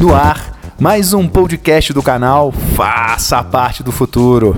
No 0.00 0.14
ar, 0.14 0.56
mais 0.78 1.12
um 1.12 1.26
podcast 1.26 1.92
do 1.92 2.00
canal 2.00 2.52
Faça 2.52 3.42
Parte 3.42 3.82
do 3.82 3.90
Futuro. 3.90 4.56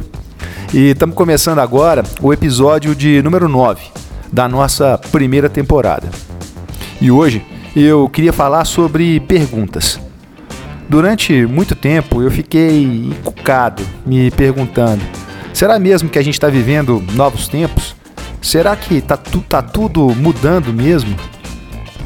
E 0.74 0.90
estamos 0.90 1.16
começando 1.16 1.60
agora 1.60 2.02
o 2.20 2.30
episódio 2.30 2.94
de 2.94 3.22
número 3.22 3.48
9 3.48 3.80
da 4.30 4.46
nossa 4.46 4.98
primeira 5.10 5.48
temporada. 5.48 6.10
E 7.00 7.10
hoje 7.10 7.42
eu 7.74 8.06
queria 8.10 8.34
falar 8.34 8.66
sobre 8.66 9.18
perguntas. 9.20 9.98
Durante 10.90 11.46
muito 11.46 11.74
tempo 11.74 12.20
eu 12.20 12.30
fiquei 12.30 12.82
encucado 12.82 13.82
me 14.04 14.30
perguntando: 14.32 15.02
será 15.54 15.78
mesmo 15.78 16.10
que 16.10 16.18
a 16.18 16.22
gente 16.22 16.34
está 16.34 16.48
vivendo 16.48 17.02
novos 17.14 17.48
tempos? 17.48 17.96
Será 18.42 18.76
que 18.76 19.00
tá, 19.00 19.16
tá 19.16 19.62
tudo 19.62 20.14
mudando 20.14 20.70
mesmo? 20.70 21.16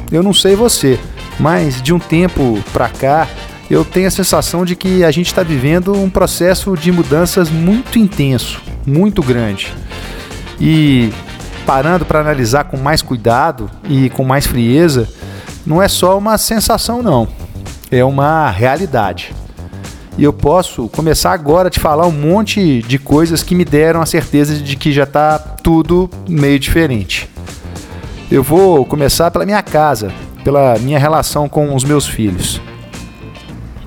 Eu 0.09 0.23
não 0.23 0.33
sei 0.33 0.55
você, 0.55 0.97
mas 1.39 1.81
de 1.81 1.93
um 1.93 1.99
tempo 1.99 2.63
para 2.71 2.89
cá 2.89 3.27
eu 3.69 3.83
tenho 3.83 4.07
a 4.07 4.11
sensação 4.11 4.63
de 4.63 4.75
que 4.75 5.03
a 5.03 5.11
gente 5.11 5.27
está 5.27 5.41
vivendo 5.41 5.93
um 5.93 6.09
processo 6.09 6.75
de 6.77 6.91
mudanças 6.91 7.49
muito 7.49 7.97
intenso, 7.97 8.61
muito 8.85 9.23
grande. 9.23 9.73
E 10.59 11.11
parando 11.65 12.05
para 12.05 12.19
analisar 12.19 12.65
com 12.65 12.77
mais 12.77 13.01
cuidado 13.01 13.69
e 13.89 14.09
com 14.11 14.23
mais 14.23 14.45
frieza, 14.45 15.09
não 15.65 15.81
é 15.81 15.87
só 15.87 16.17
uma 16.17 16.37
sensação, 16.37 17.01
não, 17.01 17.27
é 17.89 18.05
uma 18.05 18.51
realidade. 18.51 19.33
E 20.17 20.23
eu 20.23 20.31
posso 20.31 20.87
começar 20.89 21.33
agora 21.33 21.67
a 21.67 21.71
te 21.71 21.79
falar 21.79 22.07
um 22.07 22.11
monte 22.11 22.81
de 22.83 22.97
coisas 22.97 23.43
que 23.43 23.55
me 23.55 23.65
deram 23.65 24.01
a 24.01 24.05
certeza 24.05 24.55
de 24.55 24.75
que 24.77 24.93
já 24.93 25.03
está 25.03 25.37
tudo 25.37 26.09
meio 26.29 26.57
diferente. 26.57 27.29
Eu 28.31 28.41
vou 28.41 28.85
começar 28.85 29.29
pela 29.29 29.45
minha 29.45 29.61
casa, 29.61 30.13
pela 30.45 30.77
minha 30.77 30.99
relação 30.99 31.49
com 31.49 31.73
os 31.73 31.83
meus 31.83 32.07
filhos. 32.07 32.61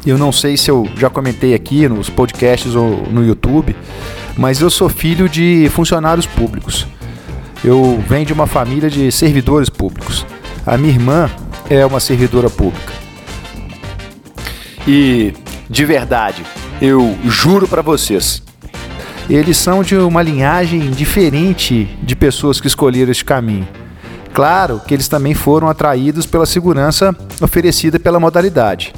Eu 0.04 0.18
não 0.18 0.32
sei 0.32 0.56
se 0.56 0.68
eu 0.68 0.88
já 0.96 1.08
comentei 1.08 1.54
aqui 1.54 1.88
nos 1.88 2.10
podcasts 2.10 2.74
ou 2.74 3.04
no 3.12 3.24
YouTube, 3.24 3.76
mas 4.36 4.60
eu 4.60 4.68
sou 4.68 4.88
filho 4.88 5.28
de 5.28 5.70
funcionários 5.70 6.26
públicos. 6.26 6.84
Eu 7.62 8.02
venho 8.08 8.26
de 8.26 8.32
uma 8.32 8.48
família 8.48 8.90
de 8.90 9.12
servidores 9.12 9.70
públicos. 9.70 10.26
A 10.66 10.76
minha 10.76 10.92
irmã 10.92 11.30
é 11.70 11.86
uma 11.86 12.00
servidora 12.00 12.50
pública. 12.50 12.92
E 14.86 15.32
de 15.70 15.84
verdade, 15.84 16.42
eu 16.82 17.16
juro 17.26 17.68
para 17.68 17.82
vocês, 17.82 18.42
eles 19.30 19.56
são 19.58 19.84
de 19.84 19.94
uma 19.94 20.22
linhagem 20.22 20.90
diferente 20.90 21.84
de 22.02 22.16
pessoas 22.16 22.60
que 22.60 22.66
escolheram 22.66 23.12
este 23.12 23.24
caminho. 23.24 23.68
Claro 24.38 24.80
que 24.86 24.94
eles 24.94 25.08
também 25.08 25.34
foram 25.34 25.68
atraídos 25.68 26.24
pela 26.24 26.46
segurança 26.46 27.12
oferecida 27.42 27.98
pela 27.98 28.20
modalidade. 28.20 28.94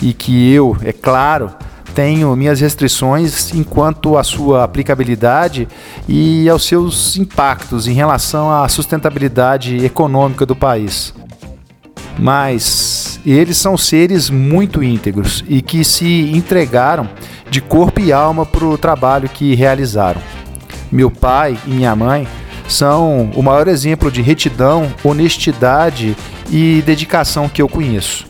E 0.00 0.12
que 0.12 0.52
eu, 0.52 0.76
é 0.80 0.92
claro, 0.92 1.50
tenho 1.92 2.36
minhas 2.36 2.60
restrições 2.60 3.52
enquanto 3.52 4.16
à 4.16 4.22
sua 4.22 4.62
aplicabilidade 4.62 5.66
e 6.08 6.48
aos 6.48 6.64
seus 6.64 7.16
impactos 7.16 7.88
em 7.88 7.94
relação 7.94 8.48
à 8.48 8.68
sustentabilidade 8.68 9.84
econômica 9.84 10.46
do 10.46 10.54
país. 10.54 11.12
Mas 12.16 13.18
eles 13.26 13.56
são 13.56 13.76
seres 13.76 14.30
muito 14.30 14.84
íntegros 14.84 15.42
e 15.48 15.60
que 15.62 15.82
se 15.82 16.30
entregaram 16.32 17.08
de 17.50 17.60
corpo 17.60 17.98
e 17.98 18.12
alma 18.12 18.46
para 18.46 18.64
o 18.64 18.78
trabalho 18.78 19.28
que 19.28 19.52
realizaram. 19.56 20.22
Meu 20.92 21.10
pai 21.10 21.58
e 21.66 21.70
minha 21.70 21.96
mãe 21.96 22.28
são 22.68 23.30
o 23.34 23.42
maior 23.42 23.68
exemplo 23.68 24.10
de 24.10 24.22
retidão, 24.22 24.92
honestidade 25.04 26.16
e 26.50 26.82
dedicação 26.84 27.48
que 27.48 27.62
eu 27.62 27.68
conheço. 27.68 28.26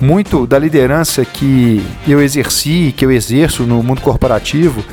Muito 0.00 0.46
da 0.46 0.58
liderança 0.58 1.24
que 1.24 1.84
eu 2.06 2.20
exerci, 2.20 2.92
que 2.96 3.04
eu 3.04 3.10
exerço 3.10 3.62
no 3.62 3.82
mundo 3.82 4.00
corporativo, 4.00 4.84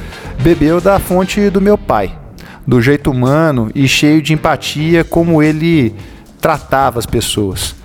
bebeu 0.41 0.79
da 0.79 0.99
fonte 0.99 1.49
do 1.49 1.59
meu 1.59 1.77
pai, 1.77 2.17
do 2.65 2.81
jeito 2.81 3.11
humano 3.11 3.69
e 3.75 3.87
cheio 3.87 4.21
de 4.21 4.33
empatia 4.33 5.03
como 5.03 5.43
ele 5.43 5.93
tratava 6.39 6.99
as 6.99 7.05
pessoas. 7.05 7.75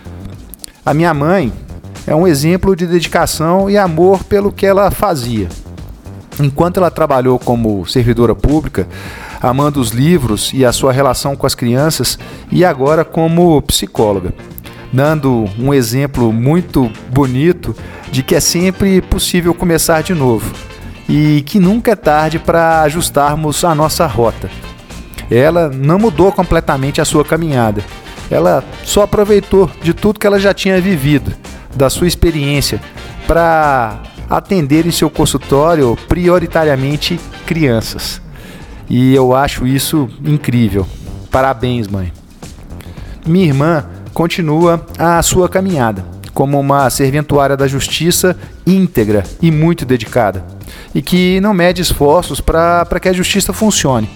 A 0.85 0.95
minha 0.95 1.12
mãe 1.12 1.53
é 2.06 2.15
um 2.15 2.27
exemplo 2.27 2.75
de 2.75 2.87
dedicação 2.87 3.69
e 3.69 3.77
amor 3.77 4.25
pelo 4.25 4.53
que 4.53 4.65
ela 4.65 4.91
fazia. 4.91 5.49
Enquanto 6.41 6.77
ela 6.77 6.91
trabalhou 6.91 7.39
como 7.39 7.85
servidora 7.85 8.35
pública, 8.35 8.87
amando 9.41 9.81
os 9.81 9.91
livros 9.91 10.53
e 10.53 10.65
a 10.65 10.72
sua 10.72 10.93
relação 10.93 11.37
com 11.37 11.47
as 11.47 11.54
crianças, 11.54 12.19
e 12.50 12.65
agora 12.65 13.04
como 13.04 13.60
psicóloga, 13.62 14.34
dando 14.93 15.44
um 15.59 15.72
exemplo 15.72 16.32
muito 16.32 16.91
bonito 17.10 17.75
de 18.10 18.22
que 18.22 18.34
é 18.34 18.41
sempre 18.41 19.00
possível 19.03 19.54
começar 19.54 20.03
de 20.03 20.15
novo 20.15 20.53
e 21.09 21.43
que 21.43 21.59
nunca 21.59 21.93
é 21.93 21.97
tarde 21.97 22.38
para 22.38 22.82
ajustarmos 22.82 23.65
a 23.65 23.75
nossa 23.75 24.06
rota. 24.06 24.50
Ela 25.31 25.69
não 25.69 25.99
mudou 25.99 26.32
completamente 26.32 27.00
a 27.00 27.05
sua 27.05 27.25
caminhada, 27.25 27.84
ela 28.31 28.62
só 28.84 29.03
aproveitou 29.03 29.70
de 29.82 29.94
tudo 29.94 30.19
que 30.19 30.26
ela 30.26 30.38
já 30.38 30.53
tinha 30.53 30.81
vivido, 30.81 31.32
da 31.75 31.88
sua 31.88 32.06
experiência, 32.06 32.81
para 33.26 34.03
atender 34.28 34.87
em 34.87 34.91
seu 34.91 35.09
consultório 35.09 35.97
prioritariamente 36.09 37.19
crianças. 37.47 38.20
E 38.88 39.15
eu 39.15 39.34
acho 39.34 39.66
isso 39.66 40.09
incrível. 40.25 40.87
Parabéns, 41.31 41.87
mãe. 41.88 42.12
Minha 43.26 43.47
irmã 43.47 43.84
continua 44.15 44.84
a 44.99 45.22
sua 45.22 45.49
caminhada 45.49 46.19
como 46.38 46.60
uma 46.60 46.88
serventuária 46.88 47.56
da 47.56 47.66
justiça 47.66 48.38
íntegra 48.65 49.25
e 49.43 49.50
muito 49.50 49.84
dedicada, 49.84 50.44
e 50.94 51.03
que 51.03 51.41
não 51.41 51.53
mede 51.53 51.82
esforços 51.82 52.41
para 52.41 53.00
que 53.03 53.09
a 53.09 53.12
justiça 53.12 53.53
funcione. 53.53 54.09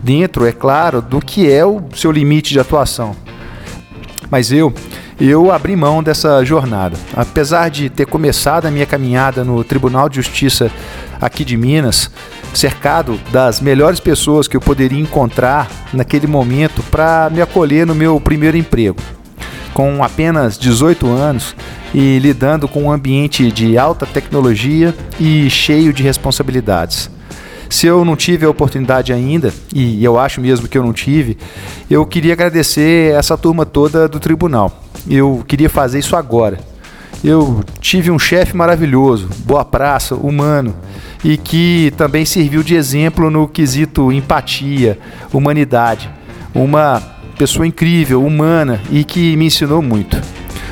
Dentro, 0.00 0.46
é 0.46 0.52
claro, 0.52 1.02
do 1.02 1.18
que 1.18 1.50
é 1.50 1.66
o 1.66 1.82
seu 1.96 2.12
limite 2.12 2.52
de 2.52 2.60
atuação. 2.60 3.16
Mas 4.30 4.52
eu 4.52 4.72
eu 5.18 5.50
abri 5.50 5.74
mão 5.74 6.00
dessa 6.00 6.44
jornada. 6.44 6.96
Apesar 7.16 7.70
de 7.70 7.90
ter 7.90 8.06
começado 8.06 8.66
a 8.66 8.70
minha 8.70 8.86
caminhada 8.86 9.42
no 9.42 9.64
Tribunal 9.64 10.08
de 10.08 10.16
Justiça 10.16 10.70
aqui 11.20 11.44
de 11.44 11.56
Minas, 11.56 12.08
cercado 12.56 13.20
das 13.30 13.60
melhores 13.60 14.00
pessoas 14.00 14.48
que 14.48 14.56
eu 14.56 14.60
poderia 14.60 15.00
encontrar 15.00 15.70
naquele 15.92 16.26
momento 16.26 16.82
para 16.84 17.30
me 17.30 17.40
acolher 17.40 17.86
no 17.86 17.94
meu 17.94 18.20
primeiro 18.20 18.56
emprego. 18.56 18.96
Com 19.74 20.02
apenas 20.02 20.58
18 20.58 21.06
anos 21.06 21.54
e 21.94 22.18
lidando 22.18 22.66
com 22.66 22.84
um 22.84 22.90
ambiente 22.90 23.52
de 23.52 23.76
alta 23.76 24.06
tecnologia 24.06 24.94
e 25.20 25.50
cheio 25.50 25.92
de 25.92 26.02
responsabilidades. 26.02 27.10
Se 27.68 27.86
eu 27.86 28.04
não 28.04 28.16
tive 28.16 28.46
a 28.46 28.50
oportunidade 28.50 29.12
ainda, 29.12 29.52
e 29.74 30.02
eu 30.02 30.18
acho 30.18 30.40
mesmo 30.40 30.68
que 30.68 30.78
eu 30.78 30.84
não 30.84 30.92
tive, 30.92 31.36
eu 31.90 32.06
queria 32.06 32.32
agradecer 32.32 33.12
essa 33.12 33.36
turma 33.36 33.66
toda 33.66 34.08
do 34.08 34.20
tribunal 34.20 34.86
eu 35.08 35.44
queria 35.46 35.70
fazer 35.70 35.98
isso 35.98 36.16
agora. 36.16 36.58
Eu 37.24 37.64
tive 37.80 38.10
um 38.10 38.18
chefe 38.18 38.56
maravilhoso, 38.56 39.28
boa 39.44 39.64
praça, 39.64 40.14
humano, 40.14 40.74
e 41.24 41.36
que 41.36 41.92
também 41.96 42.24
serviu 42.24 42.62
de 42.62 42.74
exemplo 42.74 43.30
no 43.30 43.48
quesito 43.48 44.12
empatia, 44.12 44.98
humanidade. 45.32 46.10
Uma 46.54 47.02
pessoa 47.36 47.66
incrível, 47.66 48.24
humana 48.24 48.80
e 48.90 49.04
que 49.04 49.36
me 49.36 49.46
ensinou 49.46 49.82
muito. 49.82 50.20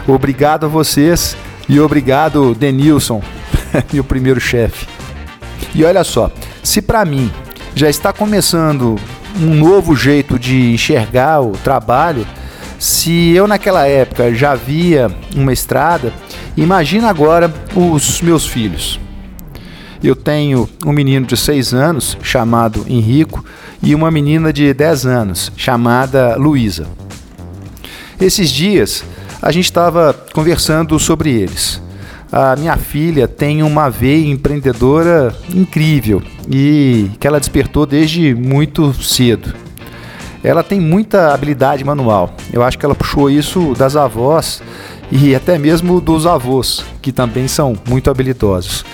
Obrigado 0.06 0.66
a 0.66 0.68
vocês 0.68 1.36
e 1.68 1.80
obrigado, 1.80 2.54
Denilson, 2.54 3.22
meu 3.92 4.04
primeiro 4.04 4.40
chefe. 4.40 4.86
E 5.74 5.84
olha 5.84 6.04
só, 6.04 6.30
se 6.62 6.80
para 6.80 7.04
mim 7.04 7.30
já 7.74 7.88
está 7.88 8.12
começando 8.12 8.96
um 9.40 9.54
novo 9.54 9.96
jeito 9.96 10.38
de 10.38 10.72
enxergar 10.72 11.40
o 11.40 11.52
trabalho, 11.52 12.26
se 12.78 13.30
eu 13.30 13.46
naquela 13.46 13.86
época 13.86 14.32
já 14.34 14.54
via 14.54 15.10
uma 15.34 15.52
estrada, 15.52 16.12
imagina 16.56 17.08
agora 17.08 17.52
os 17.74 18.20
meus 18.20 18.46
filhos. 18.46 19.00
Eu 20.02 20.14
tenho 20.14 20.68
um 20.84 20.92
menino 20.92 21.26
de 21.26 21.36
6 21.36 21.72
anos 21.72 22.16
chamado 22.22 22.84
Henrico 22.88 23.44
e 23.82 23.94
uma 23.94 24.10
menina 24.10 24.52
de 24.52 24.72
10 24.74 25.06
anos 25.06 25.52
chamada 25.56 26.36
Luísa. 26.36 26.86
Esses 28.20 28.50
dias 28.50 29.04
a 29.40 29.50
gente 29.50 29.64
estava 29.64 30.14
conversando 30.32 30.98
sobre 30.98 31.30
eles. 31.30 31.82
A 32.30 32.56
minha 32.56 32.76
filha 32.76 33.26
tem 33.26 33.62
uma 33.62 33.88
veia 33.88 34.26
empreendedora 34.28 35.34
incrível 35.48 36.22
e 36.50 37.10
que 37.18 37.26
ela 37.26 37.38
despertou 37.40 37.86
desde 37.86 38.34
muito 38.34 38.92
cedo 39.02 39.64
ela 40.44 40.62
tem 40.62 40.78
muita 40.78 41.32
habilidade 41.32 41.82
manual. 41.82 42.34
Eu 42.52 42.62
acho 42.62 42.78
que 42.78 42.84
ela 42.84 42.94
puxou 42.94 43.30
isso 43.30 43.72
das 43.72 43.96
avós 43.96 44.62
e 45.10 45.34
até 45.34 45.58
mesmo 45.58 46.00
dos 46.00 46.26
avós, 46.26 46.84
que 47.00 47.12
também 47.12 47.46
são 47.48 47.76
muito 47.88 48.10
habilidosos. 48.10 48.84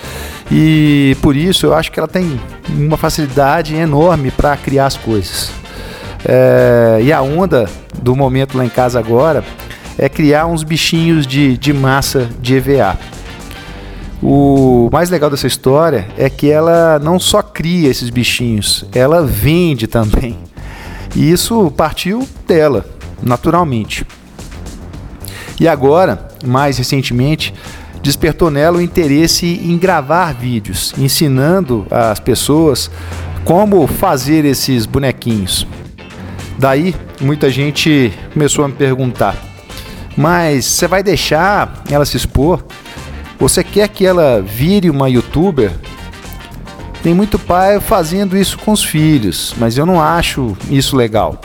E 0.51 1.15
por 1.21 1.35
isso 1.35 1.65
eu 1.65 1.73
acho 1.73 1.91
que 1.91 1.99
ela 1.99 2.07
tem 2.07 2.39
uma 2.69 2.97
facilidade 2.97 3.75
enorme 3.75 4.31
para 4.31 4.57
criar 4.57 4.87
as 4.87 4.97
coisas. 4.97 5.51
É, 6.25 6.99
e 7.01 7.11
a 7.11 7.21
onda 7.21 7.69
do 8.01 8.15
momento 8.15 8.57
lá 8.57 8.65
em 8.65 8.69
casa 8.69 8.99
agora 8.99 9.43
é 9.97 10.09
criar 10.09 10.45
uns 10.45 10.63
bichinhos 10.63 11.25
de, 11.25 11.57
de 11.57 11.73
massa 11.73 12.29
de 12.41 12.55
EVA. 12.55 12.97
O 14.21 14.89
mais 14.91 15.09
legal 15.09 15.29
dessa 15.29 15.47
história 15.47 16.07
é 16.17 16.29
que 16.29 16.51
ela 16.51 16.99
não 16.99 17.19
só 17.19 17.41
cria 17.41 17.89
esses 17.89 18.09
bichinhos, 18.09 18.85
ela 18.93 19.25
vende 19.25 19.87
também. 19.87 20.37
E 21.15 21.31
isso 21.31 21.71
partiu 21.71 22.27
dela, 22.47 22.85
naturalmente. 23.21 24.05
E 25.59 25.67
agora, 25.67 26.27
mais 26.45 26.77
recentemente, 26.77 27.53
despertou 28.01 28.49
nela 28.49 28.77
o 28.77 28.81
interesse 28.81 29.45
em 29.45 29.77
gravar 29.77 30.33
vídeos, 30.33 30.93
ensinando 30.97 31.85
as 31.91 32.19
pessoas 32.19 32.89
como 33.43 33.85
fazer 33.87 34.45
esses 34.45 34.85
bonequinhos. 34.85 35.67
Daí, 36.57 36.95
muita 37.19 37.49
gente 37.49 38.13
começou 38.33 38.65
a 38.65 38.67
me 38.67 38.73
perguntar: 38.73 39.35
mas 40.15 40.65
você 40.65 40.87
vai 40.87 41.03
deixar 41.03 41.83
ela 41.89 42.05
se 42.05 42.17
expor? 42.17 42.63
Você 43.39 43.63
quer 43.63 43.87
que 43.87 44.05
ela 44.05 44.41
vire 44.41 44.89
uma 44.89 45.09
youtuber? 45.09 45.71
Tem 47.01 47.13
muito 47.13 47.39
pai 47.39 47.79
fazendo 47.79 48.37
isso 48.37 48.59
com 48.59 48.71
os 48.71 48.83
filhos, 48.83 49.55
mas 49.57 49.77
eu 49.77 49.85
não 49.85 49.99
acho 49.99 50.55
isso 50.69 50.95
legal. 50.95 51.41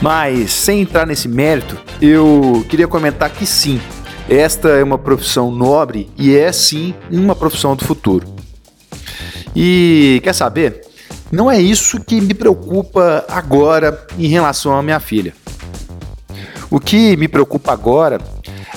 Mas 0.00 0.52
sem 0.52 0.82
entrar 0.82 1.06
nesse 1.06 1.26
mérito, 1.28 1.76
eu 2.00 2.64
queria 2.68 2.86
comentar 2.86 3.30
que 3.30 3.44
sim, 3.44 3.80
esta 4.28 4.68
é 4.68 4.84
uma 4.84 4.98
profissão 4.98 5.50
nobre 5.50 6.08
e 6.16 6.36
é 6.36 6.52
sim 6.52 6.94
uma 7.10 7.34
profissão 7.34 7.74
do 7.74 7.84
futuro. 7.84 8.26
E 9.56 10.20
quer 10.22 10.34
saber? 10.34 10.82
Não 11.32 11.50
é 11.50 11.60
isso 11.60 12.00
que 12.00 12.20
me 12.20 12.32
preocupa 12.32 13.24
agora 13.28 14.06
em 14.18 14.28
relação 14.28 14.76
à 14.76 14.82
minha 14.82 15.00
filha. 15.00 15.34
O 16.70 16.78
que 16.78 17.16
me 17.16 17.26
preocupa 17.26 17.72
agora 17.72 18.20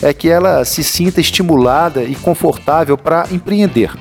é 0.01 0.13
que 0.13 0.27
ela 0.27 0.65
se 0.65 0.83
sinta 0.83 1.21
estimulada 1.21 2.03
e 2.03 2.15
confortável 2.15 2.97
para 2.97 3.27
empreender 3.31 3.91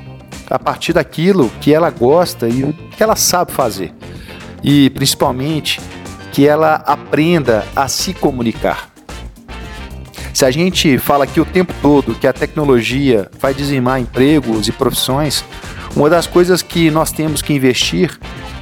a 0.48 0.58
partir 0.58 0.92
daquilo 0.92 1.50
que 1.60 1.72
ela 1.72 1.90
gosta 1.90 2.48
e 2.48 2.72
que 2.96 3.02
ela 3.02 3.14
sabe 3.14 3.52
fazer. 3.52 3.92
E 4.62 4.90
principalmente 4.90 5.80
que 6.32 6.46
ela 6.46 6.76
aprenda 6.86 7.66
a 7.74 7.88
se 7.88 8.14
comunicar. 8.14 8.90
Se 10.32 10.44
a 10.44 10.50
gente 10.50 10.96
fala 10.98 11.24
aqui 11.24 11.40
o 11.40 11.44
tempo 11.44 11.74
todo 11.82 12.14
que 12.14 12.26
a 12.26 12.32
tecnologia 12.32 13.30
vai 13.38 13.52
dizimar 13.52 14.00
empregos 14.00 14.68
e 14.68 14.72
profissões, 14.72 15.44
uma 15.94 16.08
das 16.08 16.26
coisas 16.26 16.62
que 16.62 16.90
nós 16.90 17.10
temos 17.10 17.42
que 17.42 17.52
investir 17.52 18.18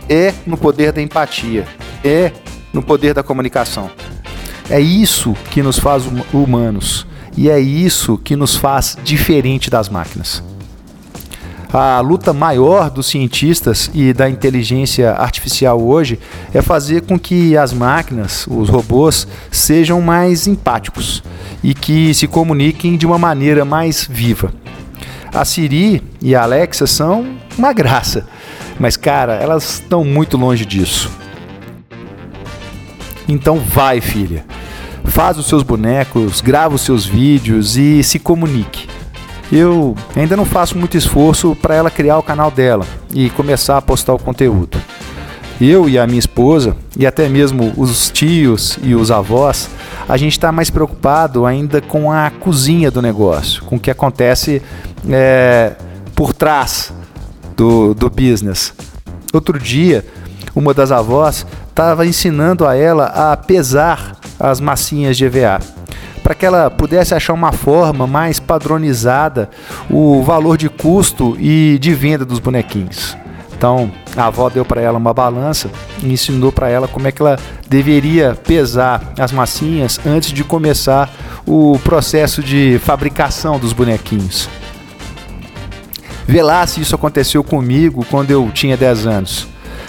é 0.09 0.33
no 0.47 0.57
poder 0.57 0.93
da 0.93 1.03
empatia, 1.03 1.67
é 2.03 2.33
no 2.73 2.83
poder 2.83 3.15
da 3.15 3.23
comunicação. 3.23 3.91
É 4.71 4.81
isso 4.81 5.35
que 5.51 5.63
nos 5.63 5.79
faz 5.79 6.05
hum, 6.07 6.23
humanos 6.33 7.07
e 7.37 7.49
é 7.49 7.61
isso 7.61 8.19
que 8.19 8.35
nos 8.35 8.57
faz 8.57 8.97
diferente 9.05 9.71
das 9.71 9.89
máquinas. 9.89 10.43
A 11.73 12.01
luta 12.01 12.33
maior 12.33 12.89
dos 12.89 13.09
cientistas 13.09 13.91
e 13.93 14.15
da 14.15 14.29
inteligência 14.29 15.13
artificial 15.13 15.79
hoje 15.79 16.19
é 16.55 16.63
fazer 16.63 17.03
com 17.03 17.19
que 17.19 17.59
as 17.59 17.75
máquinas, 17.75 18.47
os 18.47 18.71
robôs, 18.71 19.29
sejam 19.51 20.01
mais 20.01 20.47
empáticos 20.47 21.23
e 21.63 21.75
que 21.75 22.15
se 22.15 22.27
comuniquem 22.27 22.97
de 22.97 23.05
uma 23.05 23.19
maneira 23.19 23.67
mais 23.67 24.09
viva. 24.11 24.51
A 25.35 25.45
Siri 25.45 26.03
e 26.23 26.35
a 26.35 26.43
Alexa 26.43 26.87
são 26.87 27.37
uma 27.59 27.75
graça, 27.75 28.27
mas 28.81 28.97
cara, 28.97 29.35
elas 29.35 29.75
estão 29.75 30.03
muito 30.03 30.39
longe 30.39 30.65
disso. 30.65 31.11
Então 33.29 33.59
vai, 33.59 34.01
filha. 34.01 34.47
Faz 35.05 35.37
os 35.37 35.47
seus 35.47 35.63
bonecos, 35.63 36.41
grava 36.41 36.75
os 36.75 36.81
seus 36.81 37.05
vídeos 37.05 37.77
e 37.77 38.03
se 38.03 38.19
comunique. 38.19 38.89
Eu 39.51 39.97
ainda 40.15 40.37
não 40.37 40.45
faço 40.45 40.77
muito 40.77 40.97
esforço 40.97 41.57
para 41.57 41.75
ela 41.75 41.91
criar 41.91 42.19
o 42.19 42.23
canal 42.23 42.51
dela 42.51 42.85
e 43.15 43.31
começar 43.31 43.79
a 43.79 43.83
postar 43.83 44.13
o 44.13 44.19
conteúdo. 44.19 44.79
Eu 45.61 45.89
e 45.89 45.99
a 45.99 46.07
minha 46.07 46.19
esposa, 46.19 46.77
e 46.97 47.07
até 47.07 47.29
mesmo 47.29 47.73
os 47.77 48.11
tios 48.11 48.79
e 48.83 48.95
os 48.95 49.11
avós, 49.11 49.69
a 50.09 50.17
gente 50.17 50.33
está 50.33 50.53
mais 50.53 50.71
preocupado 50.71 51.47
ainda 51.47 51.81
com 51.81 52.13
a 52.13 52.31
cozinha 52.31 52.91
do 52.91 53.03
negócio, 53.03 53.65
com 53.65 53.77
o 53.77 53.81
que 53.81 53.91
acontece 53.91 54.63
é, 55.11 55.73
por 56.15 56.33
trás 56.33 56.93
do, 57.57 57.93
do 57.93 58.09
business. 58.09 58.73
Outro 59.33 59.59
dia, 59.59 60.07
uma 60.55 60.73
das 60.73 60.93
avós 60.93 61.45
estava 61.69 62.07
ensinando 62.07 62.67
a 62.67 62.77
ela 62.77 63.33
a 63.33 63.37
pesar 63.37 64.17
as 64.39 64.61
massinhas 64.61 65.17
de 65.17 65.25
EVA 65.25 65.61
para 66.29 66.35
que 66.35 66.45
ela 66.45 66.71
pudesse 66.71 67.15
achar 67.15 67.33
uma 67.33 67.53
forma 67.53 68.07
mais 68.07 68.39
padronizada 68.39 69.49
o 69.89 70.23
valor 70.23 70.59
de 70.59 70.69
custo 70.69 71.35
e 71.41 71.79
de 71.81 71.95
venda 71.95 72.23
dos 72.23 72.39
bonequinhos. 72.39 73.17
Então, 73.57 73.91
a 74.15 74.27
avó 74.27 74.51
deu 74.51 74.63
para 74.63 74.83
ela 74.83 74.99
uma 74.99 75.15
balança 75.15 75.71
e 76.03 76.13
ensinou 76.13 76.53
para 76.53 76.69
ela 76.69 76.87
como 76.87 77.09
é 77.09 77.13
que 77.13 77.23
ela 77.23 77.39
deveria 77.67 78.35
pesar 78.47 79.15
as 79.19 79.33
massinhas 79.33 79.99
antes 80.05 80.31
de 80.31 80.45
começar 80.45 81.11
o 81.47 81.79
processo 81.83 82.43
de 82.43 82.79
fabricação 82.85 83.59
dos 83.59 83.73
bonequinhos. 83.73 84.51
Vê 86.27 86.43
lá 86.43 86.67
se 86.67 86.83
isso 86.83 86.95
aconteceu 86.95 87.43
comigo 87.43 88.05
quando 88.11 88.31
eu 88.33 88.51
tinha 88.53 88.77
10 88.77 89.07
anos. 89.07 89.49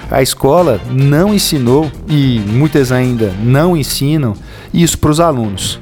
A 0.09 0.21
escola 0.21 0.79
não 0.89 1.33
ensinou 1.33 1.91
e 2.07 2.39
muitas 2.47 2.93
ainda 2.93 3.33
não 3.43 3.75
ensinam 3.75 4.33
isso 4.73 4.97
para 4.97 5.11
os 5.11 5.19
alunos. 5.19 5.81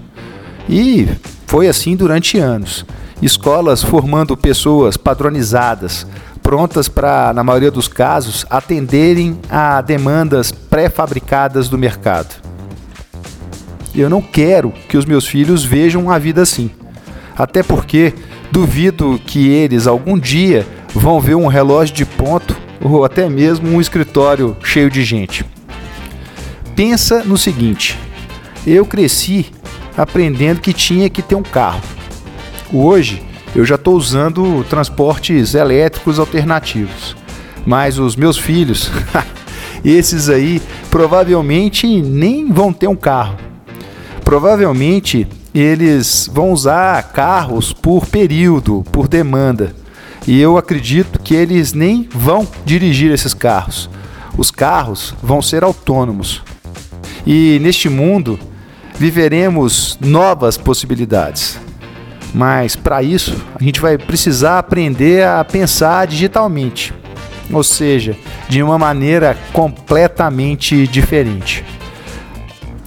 E 0.70 1.08
foi 1.46 1.68
assim 1.68 1.96
durante 1.96 2.38
anos. 2.38 2.86
Escolas 3.22 3.82
formando 3.82 4.38
pessoas 4.38 4.98
padronizadas, 4.98 6.06
prontas 6.44 6.88
para, 6.88 7.34
na 7.34 7.44
maioria 7.44 7.72
dos 7.72 7.88
casos, 7.88 8.46
atenderem 8.50 9.40
a 9.50 9.82
demandas 9.82 10.52
pré-fabricadas 10.52 11.68
do 11.70 11.78
mercado. 11.78 12.36
Eu 13.96 14.10
não 14.10 14.22
quero 14.22 14.72
que 14.88 14.98
os 14.98 15.06
meus 15.06 15.26
filhos 15.26 15.64
vejam 15.64 16.12
a 16.12 16.20
vida 16.20 16.42
assim. 16.42 16.70
Até 17.36 17.64
porque 17.64 18.14
duvido 18.52 19.20
que 19.26 19.48
eles 19.50 19.88
algum 19.88 20.18
dia 20.18 20.68
vão 20.94 21.20
ver 21.20 21.36
um 21.36 21.48
relógio 21.48 21.96
de 21.96 22.06
ponto 22.06 22.56
ou 22.82 23.04
até 23.04 23.28
mesmo 23.28 23.70
um 23.70 23.82
escritório 23.82 24.56
cheio 24.64 24.90
de 24.90 25.04
gente. 25.04 25.46
Pensa 26.76 27.24
no 27.24 27.38
seguinte: 27.38 27.98
eu 28.66 28.86
cresci 28.86 29.48
aprendendo 29.98 30.62
que 30.62 30.72
tinha 30.72 31.10
que 31.10 31.22
ter 31.22 31.36
um 31.36 31.44
carro. 31.44 31.82
Hoje 32.72 33.24
eu 33.56 33.66
já 33.66 33.76
estou 33.76 33.96
usando 33.96 34.64
transportes 34.70 35.56
elétricos 35.56 36.20
alternativos, 36.20 37.16
mas 37.66 37.98
os 37.98 38.16
meus 38.16 38.38
filhos, 38.38 38.92
esses 39.84 40.30
aí, 40.30 40.62
provavelmente 40.92 42.02
nem 42.02 42.52
vão 42.52 42.72
ter 42.72 42.88
um 42.88 42.96
carro. 42.96 43.36
Provavelmente 44.24 45.28
eles 45.54 46.30
vão 46.32 46.52
usar 46.52 47.02
carros 47.14 47.74
por 47.74 48.06
período, 48.06 48.84
por 48.92 49.08
demanda. 49.08 49.74
E 50.28 50.40
eu 50.40 50.58
acredito 50.58 51.20
que 51.20 51.34
eles 51.34 51.74
nem 51.74 52.08
vão 52.12 52.48
dirigir 52.66 53.12
esses 53.12 53.34
carros. 53.34 53.90
Os 54.38 54.52
carros 54.52 55.16
vão 55.24 55.42
ser 55.42 55.64
autônomos. 55.64 56.44
E 57.26 57.58
neste 57.62 57.90
mundo, 57.90 58.38
viveremos 58.98 59.98
novas 60.02 60.58
possibilidades. 60.58 61.60
Mas 62.34 62.76
para 62.76 63.02
isso, 63.02 63.36
a 63.60 63.64
gente 63.64 63.80
vai 63.80 63.98
precisar 63.98 64.60
aprender 64.60 65.26
a 65.26 65.44
pensar 65.44 66.08
digitalmente, 66.08 66.94
ou 67.52 67.64
seja, 67.64 68.16
de 68.50 68.62
uma 68.62 68.78
maneira 68.78 69.38
completamente 69.54 70.88
diferente. 70.88 71.64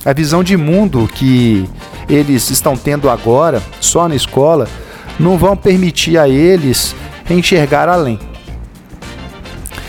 A 0.05 0.13
visão 0.13 0.43
de 0.43 0.57
mundo 0.57 1.09
que 1.13 1.69
eles 2.09 2.51
estão 2.51 2.77
tendo 2.77 3.09
agora, 3.09 3.63
só 3.81 4.09
na 4.09 4.15
escola, 4.15 4.69
não 5.19 5.39
vão 5.39 5.57
permitir 5.57 6.19
a 6.19 6.29
eles 6.29 6.95
enxergar 7.29 7.89
além. 7.89 8.19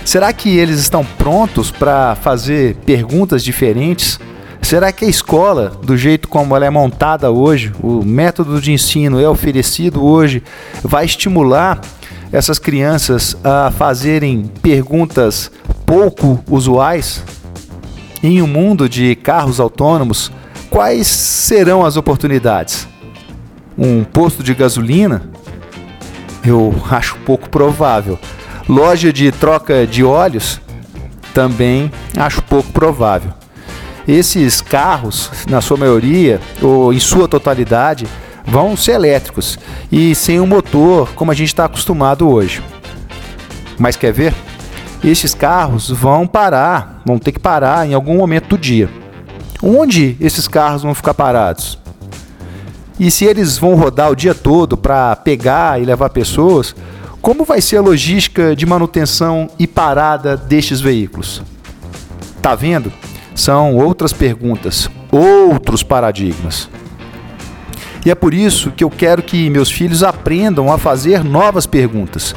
Será 0.05 0.33
que 0.33 0.57
eles 0.57 0.79
estão 0.79 1.05
prontos 1.05 1.71
para 1.71 2.15
fazer 2.15 2.75
perguntas 2.85 3.43
diferentes? 3.43 4.19
Será 4.61 4.91
que 4.91 5.03
a 5.03 5.09
escola, 5.09 5.69
do 5.83 5.97
jeito 5.97 6.29
como 6.29 6.55
ela 6.55 6.65
é 6.65 6.69
montada 6.69 7.29
hoje, 7.29 7.73
o 7.81 8.05
método 8.05 8.61
de 8.61 8.71
ensino 8.71 9.19
é 9.19 9.27
oferecido 9.27 10.03
hoje, 10.03 10.41
vai 10.81 11.03
estimular 11.03 11.81
essas 12.31 12.57
crianças 12.57 13.35
a 13.43 13.69
fazerem 13.71 14.49
perguntas 14.61 15.51
pouco 15.85 16.41
usuais? 16.49 17.23
Em 18.23 18.41
um 18.41 18.47
mundo 18.47 18.87
de 18.87 19.15
carros 19.15 19.59
autônomos, 19.59 20.31
quais 20.69 21.07
serão 21.07 21.83
as 21.85 21.97
oportunidades? 21.97 22.87
Um 23.77 24.03
posto 24.03 24.41
de 24.41 24.53
gasolina? 24.53 25.29
Eu 26.45 26.73
acho 26.89 27.17
pouco 27.25 27.49
provável. 27.49 28.17
Loja 28.69 29.11
de 29.11 29.31
troca 29.31 29.85
de 29.85 30.03
óleos? 30.03 30.61
Também 31.33 31.91
acho 32.17 32.41
pouco 32.43 32.71
provável. 32.71 33.40
Esses 34.07 34.61
carros, 34.61 35.29
na 35.49 35.61
sua 35.61 35.77
maioria 35.77 36.39
ou 36.61 36.93
em 36.93 36.99
sua 36.99 37.27
totalidade, 37.27 38.07
vão 38.45 38.75
ser 38.75 38.93
elétricos 38.93 39.59
e 39.91 40.15
sem 40.15 40.39
um 40.39 40.47
motor 40.47 41.09
como 41.13 41.31
a 41.31 41.35
gente 41.35 41.49
está 41.49 41.65
acostumado 41.65 42.29
hoje. 42.29 42.63
Mas 43.77 43.95
quer 43.95 44.11
ver? 44.11 44.33
Estes 45.03 45.33
carros 45.33 45.89
vão 45.89 46.27
parar, 46.27 47.01
vão 47.05 47.17
ter 47.17 47.31
que 47.31 47.39
parar 47.39 47.87
em 47.87 47.93
algum 47.93 48.17
momento 48.17 48.49
do 48.49 48.57
dia. 48.57 48.89
Onde 49.61 50.15
esses 50.19 50.47
carros 50.47 50.83
vão 50.83 50.93
ficar 50.93 51.13
parados? 51.13 51.77
E 52.99 53.09
se 53.09 53.25
eles 53.25 53.57
vão 53.57 53.75
rodar 53.75 54.11
o 54.11 54.15
dia 54.15 54.35
todo 54.35 54.77
para 54.77 55.15
pegar 55.15 55.81
e 55.81 55.85
levar 55.85 56.09
pessoas, 56.09 56.75
como 57.19 57.45
vai 57.45 57.61
ser 57.61 57.77
a 57.77 57.81
logística 57.81 58.55
de 58.55 58.65
manutenção 58.65 59.49
e 59.57 59.65
parada 59.65 60.37
destes 60.37 60.81
veículos? 60.81 61.41
Tá 62.41 62.53
vendo? 62.53 62.91
São 63.41 63.75
outras 63.75 64.13
perguntas, 64.13 64.87
outros 65.11 65.81
paradigmas. 65.81 66.69
E 68.05 68.11
é 68.11 68.13
por 68.13 68.35
isso 68.35 68.69
que 68.69 68.83
eu 68.83 68.89
quero 68.91 69.23
que 69.23 69.49
meus 69.49 69.71
filhos 69.71 70.03
aprendam 70.03 70.71
a 70.71 70.77
fazer 70.77 71.23
novas 71.23 71.65
perguntas. 71.65 72.35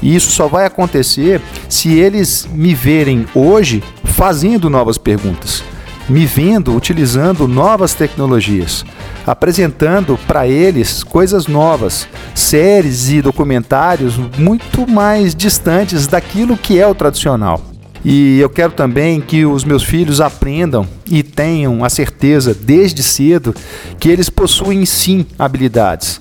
E 0.00 0.16
isso 0.16 0.30
só 0.30 0.48
vai 0.48 0.64
acontecer 0.64 1.42
se 1.68 1.92
eles 1.92 2.48
me 2.50 2.74
verem 2.74 3.26
hoje 3.34 3.84
fazendo 4.02 4.70
novas 4.70 4.96
perguntas, 4.96 5.62
me 6.08 6.24
vendo 6.24 6.74
utilizando 6.74 7.46
novas 7.46 7.92
tecnologias 7.92 8.82
apresentando 9.26 10.18
para 10.26 10.46
eles 10.46 11.02
coisas 11.02 11.46
novas, 11.46 12.06
séries 12.34 13.10
e 13.10 13.20
documentários 13.20 14.18
muito 14.38 14.86
mais 14.86 15.34
distantes 15.34 16.06
daquilo 16.06 16.56
que 16.56 16.78
é 16.78 16.86
o 16.86 16.94
tradicional. 16.94 17.73
E 18.04 18.38
eu 18.38 18.50
quero 18.50 18.72
também 18.72 19.20
que 19.20 19.46
os 19.46 19.64
meus 19.64 19.82
filhos 19.82 20.20
aprendam 20.20 20.86
e 21.10 21.22
tenham 21.22 21.82
a 21.82 21.88
certeza 21.88 22.52
desde 22.52 23.02
cedo 23.02 23.54
que 23.98 24.10
eles 24.10 24.28
possuem 24.28 24.84
sim 24.84 25.24
habilidades. 25.38 26.20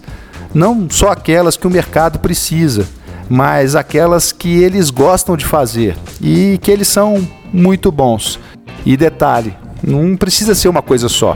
Não 0.54 0.88
só 0.90 1.10
aquelas 1.10 1.58
que 1.58 1.68
o 1.68 1.70
mercado 1.70 2.20
precisa, 2.20 2.88
mas 3.30 3.76
aquelas 3.76 4.32
que 4.32 4.64
eles 4.64 4.90
gostam 4.90 5.36
de 5.36 5.46
fazer 5.46 5.98
e 6.22 6.58
que 6.62 6.72
eles 6.72 6.88
são 6.88 7.28
muito 7.52 7.92
bons. 7.92 8.40
E 8.86 8.96
detalhe, 8.96 9.54
não 9.84 10.16
precisa 10.16 10.56
ser 10.56 10.70
uma 10.70 10.82
coisa 10.82 11.10
só. 11.10 11.36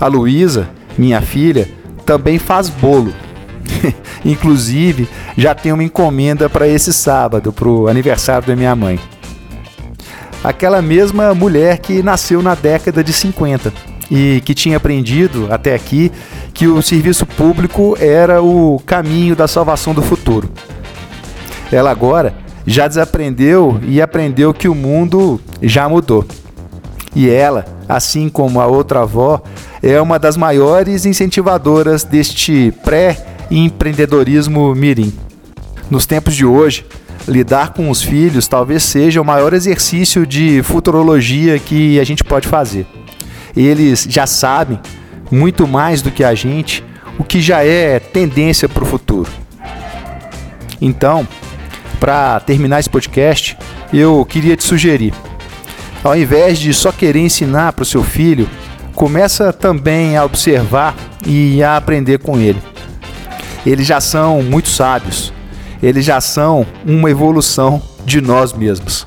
A 0.00 0.06
Luísa, 0.06 0.68
minha 0.96 1.20
filha, 1.20 1.68
também 2.06 2.38
faz 2.38 2.70
bolo. 2.70 3.12
Inclusive, 4.24 5.08
já 5.36 5.54
tem 5.54 5.72
uma 5.72 5.84
encomenda 5.84 6.48
para 6.48 6.66
esse 6.66 6.92
sábado, 6.92 7.52
para 7.52 7.68
o 7.68 7.86
aniversário 7.86 8.48
da 8.48 8.56
minha 8.56 8.74
mãe. 8.74 8.98
Aquela 10.42 10.80
mesma 10.80 11.34
mulher 11.34 11.78
que 11.78 12.02
nasceu 12.02 12.40
na 12.42 12.54
década 12.54 13.02
de 13.02 13.12
50 13.12 13.72
e 14.10 14.40
que 14.44 14.54
tinha 14.54 14.76
aprendido 14.76 15.48
até 15.50 15.74
aqui 15.74 16.10
que 16.54 16.66
o 16.66 16.80
serviço 16.80 17.26
público 17.26 17.96
era 18.00 18.42
o 18.42 18.80
caminho 18.86 19.36
da 19.36 19.46
salvação 19.46 19.92
do 19.92 20.02
futuro. 20.02 20.50
Ela 21.70 21.90
agora 21.90 22.34
já 22.66 22.86
desaprendeu 22.88 23.80
e 23.86 24.00
aprendeu 24.00 24.54
que 24.54 24.68
o 24.68 24.74
mundo 24.74 25.40
já 25.62 25.88
mudou. 25.88 26.24
E 27.14 27.28
ela, 27.28 27.64
assim 27.88 28.28
como 28.28 28.60
a 28.60 28.66
outra 28.66 29.00
avó, 29.00 29.42
é 29.82 30.00
uma 30.00 30.18
das 30.18 30.36
maiores 30.36 31.06
incentivadoras 31.06 32.04
deste 32.04 32.72
pré-empreendedorismo 32.84 34.74
mirim. 34.74 35.12
Nos 35.90 36.06
tempos 36.06 36.34
de 36.34 36.44
hoje, 36.44 36.84
lidar 37.26 37.72
com 37.72 37.90
os 37.90 38.02
filhos 38.02 38.46
talvez 38.46 38.82
seja 38.82 39.20
o 39.20 39.24
maior 39.24 39.52
exercício 39.52 40.26
de 40.26 40.62
futurologia 40.62 41.58
que 41.58 41.98
a 41.98 42.04
gente 42.04 42.22
pode 42.22 42.46
fazer. 42.46 42.86
Eles 43.56 44.06
já 44.08 44.26
sabem 44.26 44.78
muito 45.30 45.66
mais 45.66 46.02
do 46.02 46.10
que 46.10 46.22
a 46.22 46.34
gente 46.34 46.84
o 47.18 47.24
que 47.24 47.40
já 47.40 47.64
é 47.64 47.98
tendência 47.98 48.68
para 48.68 48.84
o 48.84 48.86
futuro. 48.86 49.30
Então, 50.80 51.26
para 51.98 52.38
terminar 52.40 52.78
esse 52.78 52.88
podcast, 52.88 53.58
eu 53.92 54.24
queria 54.24 54.56
te 54.56 54.62
sugerir 54.62 55.12
ao 56.02 56.16
invés 56.16 56.58
de 56.58 56.72
só 56.72 56.92
querer 56.92 57.20
ensinar 57.20 57.72
para 57.72 57.82
o 57.82 57.86
seu 57.86 58.02
filho, 58.02 58.48
começa 58.94 59.52
também 59.52 60.16
a 60.16 60.24
observar 60.24 60.94
e 61.26 61.62
a 61.62 61.76
aprender 61.76 62.18
com 62.18 62.38
ele. 62.38 62.62
Eles 63.66 63.86
já 63.86 64.00
são 64.00 64.42
muito 64.42 64.68
sábios. 64.68 65.32
Eles 65.82 66.04
já 66.04 66.20
são 66.20 66.66
uma 66.84 67.10
evolução 67.10 67.80
de 68.04 68.20
nós 68.20 68.52
mesmos. 68.52 69.06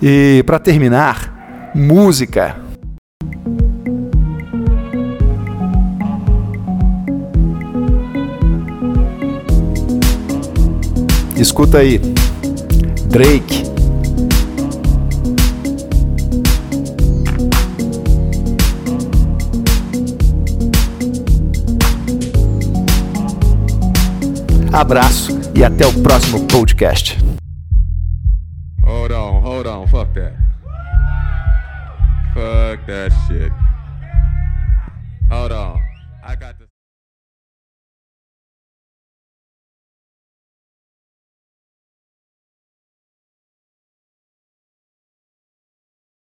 E 0.00 0.42
para 0.46 0.58
terminar, 0.60 1.72
música. 1.74 2.56
Escuta 11.36 11.78
aí. 11.78 11.98
Drake. 13.08 13.75
Abraço 24.76 25.32
e 25.54 25.64
até 25.64 25.86
o 25.86 26.02
próximo 26.02 26.46
podcast. 26.46 27.16
Hold 28.84 29.10
on, 29.10 29.40
hold 29.40 29.66
on, 29.66 29.86
fuck 29.86 30.12
that. 30.12 30.34
Fuck 32.34 32.84
that 32.86 33.10
shit. 33.26 33.50
Hold 35.30 35.52
on. 35.52 35.85